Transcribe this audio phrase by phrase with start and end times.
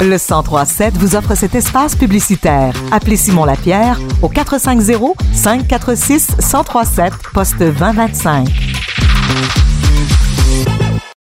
[0.00, 2.74] Le 1037 vous offre cet espace publicitaire.
[2.90, 8.48] Appelez Simon Lapierre au 450 546 1037 poste 2025.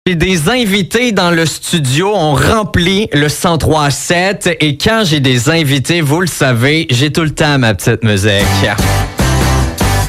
[0.04, 6.00] J'ai des invités dans le studio, on remplit le 1037 et quand j'ai des invités,
[6.00, 8.66] vous le savez, j'ai tout le temps ma petite musique.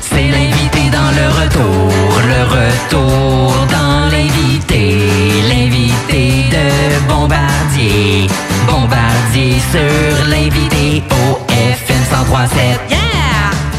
[0.01, 4.97] C'est l'invité dans le retour, le retour dans l'invité,
[5.47, 7.72] l'invité de Bombardier,
[8.67, 12.79] Bombardier sur l'invité au FM 1037.
[12.89, 13.02] Yeah!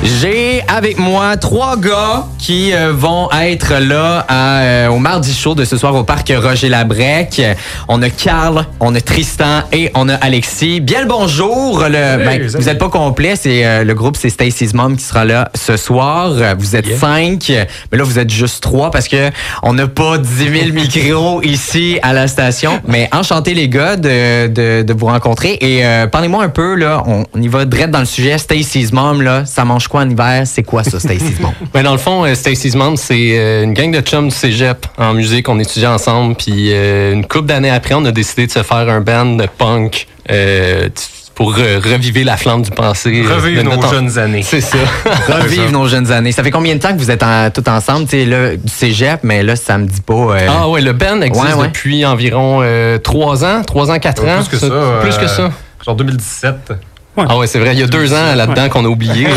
[0.05, 5.55] J'ai avec moi trois gars qui euh, vont être là à, euh, au mardi show
[5.55, 7.41] de ce soir au parc Roger Labrec.
[7.89, 10.81] On a Carl, on a Tristan et on a Alexis.
[10.81, 11.85] Bien le bonjour.
[11.85, 15.25] Le, ben, vous n'êtes pas complet, c'est euh, le groupe c'est Stacy's Mom qui sera
[15.25, 16.35] là ce soir.
[16.59, 17.51] Vous êtes cinq,
[17.91, 19.31] mais là vous êtes juste trois parce que
[19.63, 22.79] on n'a pas 10 000 micros ici à la station.
[22.87, 25.83] Mais enchanté les gars de, de, de vous rencontrer et
[26.13, 28.37] parlez-moi un peu là, on, on y va direct dans le sujet.
[28.37, 31.93] Stacy's Mom là, ça mange quoi en hiver C'est quoi ça Stacy's Mom Ben, dans
[31.93, 35.49] le fond, euh, Stacy's Mom, c'est euh, une gang de chums du cégep en musique.
[35.49, 36.35] On étudie ensemble.
[36.37, 39.47] Puis euh, une couple d'années après, on a décidé de se faire un band de
[39.47, 40.89] punk euh,
[41.35, 43.23] pour re- reviver la flamme du passé.
[43.29, 44.43] Revivre nos notre- jeunes années.
[44.43, 44.79] C'est ça.
[45.29, 46.31] Revivre nos jeunes années.
[46.31, 48.05] Ça fait combien de temps que vous êtes en- tous ensemble?
[48.07, 50.15] Tu sais, là, du cégep, mais là, ça me dit pas.
[50.15, 51.67] euh, Ah ouais, le band existe Ouais, ouais.
[51.67, 54.37] depuis environ euh, trois ans, trois ans, quatre ans.
[54.49, 54.99] Plus que ça.
[55.03, 55.51] Plus que ça.
[55.85, 56.73] Genre 2017.
[57.17, 57.73] Ah ouais, c'est vrai.
[57.75, 59.27] Il y a deux ans là-dedans qu'on a oublié.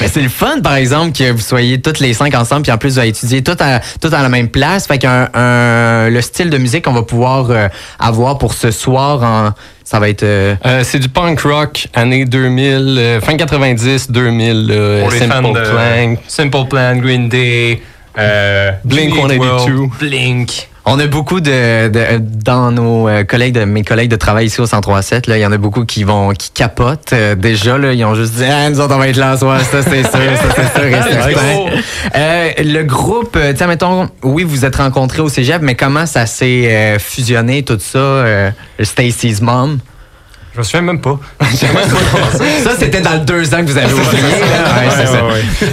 [0.00, 2.78] Mais c'est le fun, par exemple, que vous soyez toutes les cinq ensemble, puis en
[2.78, 4.86] plus, vous avez étudié tout à, tout à la même place.
[4.86, 9.22] Fait qu'un un- le style de musique qu'on va pouvoir euh, avoir pour ce soir,
[9.22, 9.50] en,
[9.84, 10.22] ça va être...
[10.22, 15.18] euh, Euh, c'est du punk rock, année 2000, euh, fin 90, 2000, là, Pour les
[15.18, 16.14] Simple fans de Plan.
[16.28, 17.82] Simple Plan, Green Day,
[18.18, 18.72] euh,
[20.00, 20.94] Blink Jimmy Eat 182.
[20.94, 20.94] World, Blink.
[20.94, 24.60] on a beaucoup de, de- dans nos euh, collègues, de, mes collègues de travail ici
[24.60, 27.78] au 1037, là, il y en a beaucoup qui vont, qui capotent euh, déjà.
[27.78, 30.02] Là, ils ont juste dit, ah, nous autres, on va être là soir, ça c'est
[30.02, 31.80] sûr, ça c'est sûr, et certain.
[32.16, 36.26] Euh, le groupe, euh, tiens, mettons, oui, vous êtes rencontrés au cégep, mais comment ça
[36.26, 39.78] s'est euh, fusionné, tout ça, euh, Stacy's Mom?
[40.54, 41.18] Je me souviens même pas.
[41.40, 44.22] Ça, c'était dans le deux ans que vous avez oublié.
[44.22, 44.74] là.
[44.74, 45.22] Ouais, c'est ça.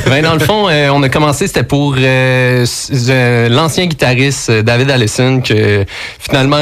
[0.10, 2.66] Ben, dans le fond, euh, on a commencé, c'était pour euh,
[3.10, 5.86] euh, l'ancien guitariste David Allison, que
[6.20, 6.60] finalement,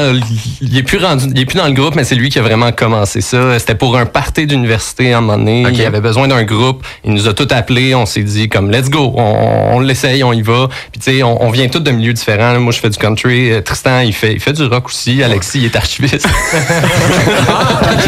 [0.60, 2.42] il est plus rendu, il est plus dans le groupe, mais c'est lui qui a
[2.42, 3.56] vraiment commencé ça.
[3.58, 5.64] C'était pour un party d'université à un moment donné.
[5.72, 6.84] Il avait besoin d'un groupe.
[7.04, 7.94] Il nous a tout appelés.
[7.94, 9.12] On s'est dit, comme, let's go.
[9.16, 10.68] On, on l'essaye, on y va.
[10.90, 12.58] Puis, tu sais, on, on vient tous de milieux différents.
[12.58, 13.52] Moi, je fais du country.
[13.64, 15.22] Tristan, il fait, il fait du rock aussi.
[15.22, 16.26] Alexis, il est archiviste.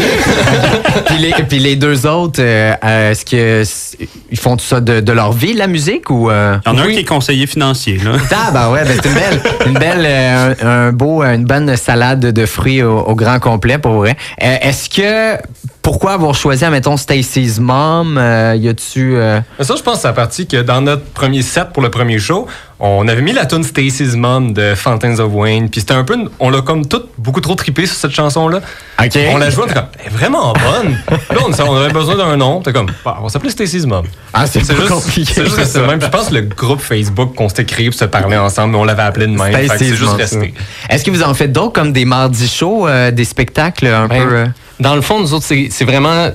[1.05, 3.97] puis, les, puis les deux autres, euh, euh, est-ce que s-
[4.31, 6.29] ils font tout ça de, de leur vie, la musique, ou...
[6.29, 6.57] euh?
[6.65, 6.91] Il y en a Oui.
[6.91, 7.97] un qui est conseiller financier.
[8.03, 8.11] Là.
[8.31, 11.75] Ah, ben ouais, ben c'est une belle, une belle, euh, un, un beau, une bonne
[11.77, 14.15] salade de fruits au, au grand complet pour vrai.
[14.43, 15.41] Euh, Est-ce que
[15.81, 20.01] pourquoi avoir choisi, mettons, Stacy's Mom euh, Y a-tu euh, Mais ça, je pense que
[20.01, 22.47] c'est la partie que dans notre premier set pour le premier show,
[22.83, 25.69] on avait mis la tune Stacy's Mom de Fountains of Wayne.
[25.69, 26.15] Puis c'était un peu.
[26.15, 28.59] une- On l'a comme tout beaucoup trop trippé sur cette chanson-là.
[29.01, 29.11] Ok.
[29.31, 30.97] On l'a joué, on était comme, elle est vraiment bonne.
[31.29, 32.61] Là, on, on avait besoin d'un nom.
[32.61, 34.05] T'es comme, bah, on s'appelait Stacy's Mom.
[34.33, 35.31] Ah, c'est juste, compliqué.
[35.33, 35.99] c'est juste de même.
[35.99, 38.83] Puis Je pense que le groupe Facebook qu'on s'était créé pour se parler ensemble, on
[38.83, 39.55] l'avait appelé de même.
[39.77, 40.53] C'est juste Mom, resté.
[40.89, 44.27] Est-ce que vous en faites d'autres comme des mardis shows, euh, des spectacles un Ben,
[44.27, 44.45] peu euh?
[44.79, 46.29] Dans le fond, nous autres, c'est vraiment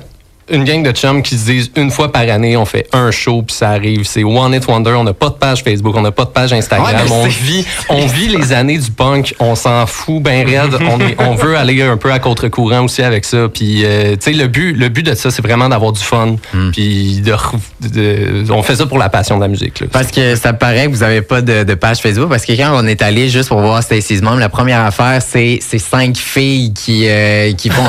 [0.48, 3.42] une gang de chums qui se disent une fois par année, on fait un show
[3.42, 4.04] puis ça arrive.
[4.04, 4.92] C'est One It Wonder.
[4.92, 6.94] On n'a pas de page Facebook, on n'a pas de page Instagram.
[6.94, 9.34] Ouais, on vit, on vit les années du punk.
[9.40, 10.76] On s'en fout ben raide.
[10.90, 13.48] On, est- on veut aller un peu à contre-courant aussi avec ça.
[13.52, 16.36] Puis, euh, tu sais, le but, le but de ça, c'est vraiment d'avoir du fun.
[16.54, 16.70] Hmm.
[16.70, 17.34] Puis, de,
[17.88, 19.80] de- on fait ça pour la passion de la musique.
[19.80, 19.86] là.
[19.90, 22.28] Parce que ça paraît que vous avez pas de, de page Facebook.
[22.28, 25.58] Parce que quand on est allé juste pour voir Stacy's Mom, la première affaire, c'est
[25.60, 27.82] c'est cinq filles qui, euh, qui, font,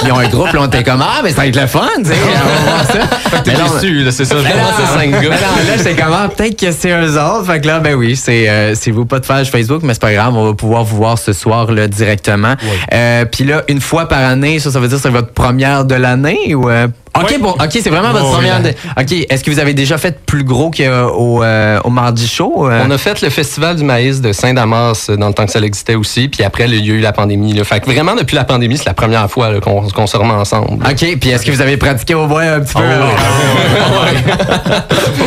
[0.00, 0.52] qui ont un groupe.
[0.52, 2.14] Là, on était comme, ah, mais ça va être le fun, sais.
[2.22, 3.40] on va voir ça.
[3.44, 4.36] T'es Mais là, on- déçu, là, c'est ça.
[4.38, 5.20] Je pense que c'est cinq gars.
[5.22, 7.46] non, là, j'étais comme, ah, peut-être que c'est eux autres.
[7.46, 10.02] Fait que là, ben oui, c'est euh, c'est vous pas de page Facebook, mais c'est
[10.02, 12.54] pas grave, on va pouvoir vous voir ce soir là, directement.
[12.92, 15.84] Euh, Puis là, une fois par année, ça, ça veut dire que c'est votre première
[15.84, 16.68] de l'année ou.
[16.70, 18.60] euh, OK, bon, OK, c'est vraiment votre première.
[18.60, 22.68] OK, est-ce que vous avez déjà fait plus gros qu'au euh, au Mardi Show?
[22.68, 22.82] euh?
[22.86, 25.60] On a fait le festival du maïs de Saint-Damas euh, dans le temps que ça
[25.60, 27.52] existait aussi, puis après, il y a eu la pandémie.
[27.52, 27.62] Là.
[27.64, 30.84] Fait que vraiment, depuis la pandémie, c'est la première fois qu'on se remet ensemble.
[30.84, 32.82] OK, puis est-ce que vous avez pratiqué au bois un petit peu?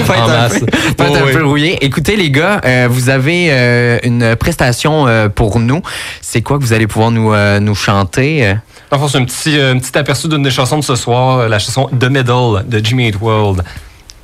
[0.05, 0.59] Faut être En un masse.
[0.59, 0.65] peu-
[0.97, 1.77] faut être Oui, un peu rouillé.
[1.85, 5.81] Écoutez, les gars, euh, vous avez euh, une prestation euh, pour nous.
[6.21, 8.45] C'est quoi que vous allez pouvoir nous, euh, nous chanter?
[8.45, 8.53] euh?
[8.97, 11.47] Fond, c'est un petit, euh, un petit aperçu d'une des chansons de ce soir, euh,
[11.49, 13.63] la chanson The Middle de Jimmy Eat World.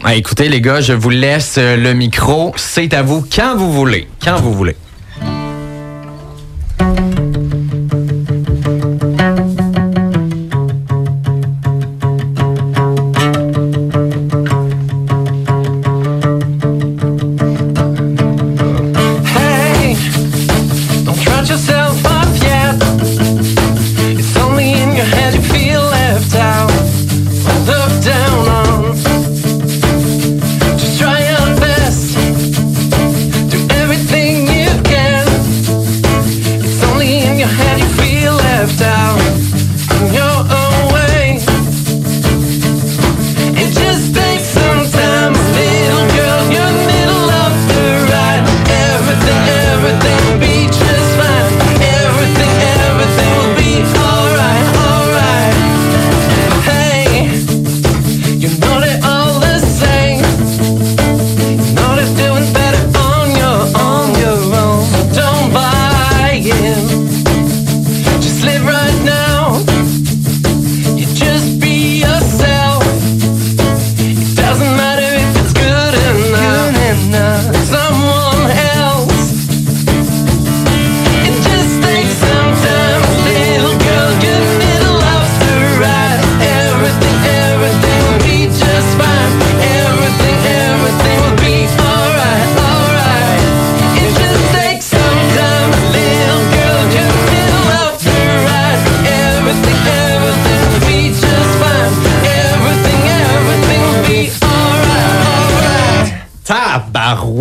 [0.03, 2.51] Ah, écoutez, les gars, je vous laisse euh, le micro.
[2.55, 4.07] C'est à vous quand vous voulez.
[4.23, 4.75] Quand vous voulez.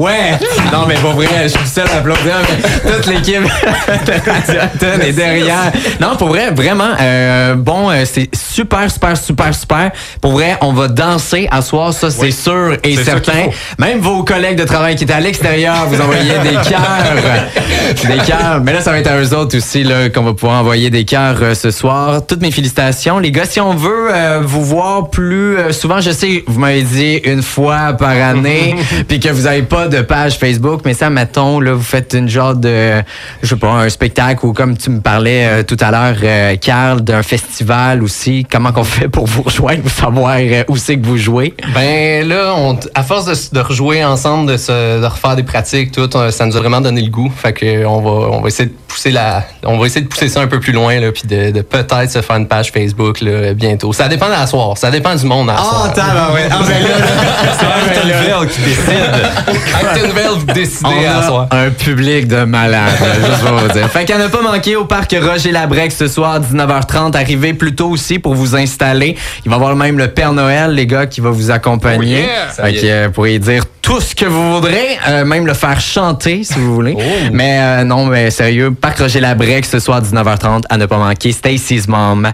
[0.02, 0.32] Ouais!
[0.72, 3.42] Non, mais pour vrai, je suis seul à applaudir, mais toute l'équipe
[4.06, 5.70] de Radio est derrière.
[6.00, 9.92] Non, pour vrai, vraiment, euh, bon, euh, c'est super, super, super, super.
[10.20, 13.50] Pour vrai, on va danser à soir, ça, c'est sûr et certain.
[13.78, 18.08] Même vos collègues de travail qui étaient à l'extérieur, vous envoyez des cœurs.
[18.08, 18.60] Des cœurs.
[18.64, 21.04] Mais là, ça va être à eux autres aussi, là, qu'on va pouvoir envoyer des
[21.04, 22.26] cœurs euh, ce soir.
[22.26, 23.20] Toutes mes félicitations.
[23.20, 27.20] Les gars, si on veut euh, vous voir plus souvent, je sais, vous m'avez dit
[27.24, 28.74] une fois par année,
[29.08, 32.28] puis que vous avez pas de page Facebook, mais ça, mettons, là, vous faites une
[32.28, 33.02] genre de,
[33.42, 36.56] je sais pas, un spectacle ou comme tu me parlais euh, tout à l'heure, euh,
[36.56, 38.46] Carl, d'un festival aussi.
[38.50, 41.54] Comment qu'on fait pour vous rejoindre, pour savoir euh, où c'est que vous jouez?
[41.74, 46.08] Ben là, on, à force de, rejouer ensemble, de, se, de refaire des pratiques, tout,
[46.16, 47.30] euh, ça nous a vraiment donné le goût.
[47.34, 50.28] Fait que on va, on va essayer de pousser la, on va essayer de pousser
[50.28, 53.20] ça un peu plus loin là, puis de, de peut-être se faire une page Facebook
[53.20, 53.92] là, bientôt.
[53.92, 55.94] Ça dépend de la soir, ça dépend du monde à la soir.
[55.98, 56.48] Ah, ouais.
[56.50, 57.06] Ah, ben là,
[57.58, 59.71] C'est Actonville qui décide.
[59.74, 61.48] Actonville, décidez à soir.
[61.50, 63.88] un public de malades, juste pour vous dire.
[63.90, 67.16] Fait qu'à ne pas manquer au parc Roger Labrec ce soir, 19h30.
[67.16, 69.16] Arrivez plus tôt aussi pour vous installer.
[69.44, 72.24] Il va y avoir même le Père Noël, les gars, qui va vous accompagner.
[72.52, 75.54] Ça Fait que, euh, vous pourrez dire tout ce que vous voudrez, euh, même le
[75.54, 76.96] faire chanter si vous voulez.
[77.32, 81.32] Mais euh, non, mais sérieux, parc Roger Labrec ce soir, 19h30, à ne pas manquer.
[81.32, 82.32] Stacy's Mom.